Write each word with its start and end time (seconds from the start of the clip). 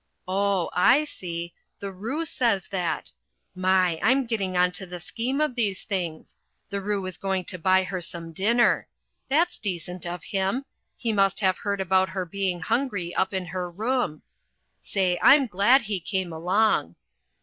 Oh, 0.27 0.71
I 0.73 1.03
see! 1.05 1.53
The 1.79 1.91
Roo 1.91 2.25
says 2.25 2.67
that! 2.69 3.11
My! 3.53 3.99
I'm 4.01 4.25
getting 4.25 4.57
on 4.57 4.71
to 4.71 4.87
the 4.87 4.99
scheme 4.99 5.39
of 5.39 5.53
these 5.53 5.83
things 5.83 6.33
the 6.71 6.81
Roo 6.81 7.05
is 7.05 7.19
going 7.19 7.45
to 7.45 7.59
buy 7.59 7.83
her 7.83 8.01
some 8.01 8.31
dinner! 8.33 8.87
That's 9.29 9.59
decent 9.59 10.07
of 10.07 10.23
him. 10.23 10.65
He 10.97 11.13
must 11.13 11.39
have 11.41 11.59
heard 11.59 11.79
about 11.81 12.09
her 12.09 12.25
being 12.25 12.61
hungry 12.61 13.13
up 13.13 13.31
in 13.31 13.45
her 13.45 13.69
room 13.69 14.23
say, 14.79 15.19
I'm 15.21 15.45
glad 15.45 15.83
he 15.83 15.99
came 15.99 16.33
along. 16.33 16.95